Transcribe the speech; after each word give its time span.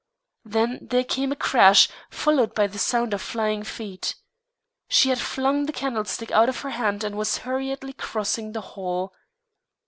Then 0.43 0.79
there 0.81 1.03
came 1.03 1.31
a 1.31 1.35
crash, 1.35 1.87
followed 2.09 2.55
by 2.55 2.65
the 2.65 2.79
sound 2.79 3.13
of 3.13 3.21
flying 3.21 3.61
feet. 3.61 4.15
She 4.89 5.09
had 5.09 5.19
flung 5.19 5.67
the 5.67 5.71
candlestick 5.73 6.31
out 6.31 6.49
of 6.49 6.61
her 6.61 6.71
hand 6.71 7.03
and 7.03 7.15
was 7.15 7.37
hurriedly 7.45 7.93
crossing 7.93 8.53
the 8.53 8.61
hall. 8.61 9.13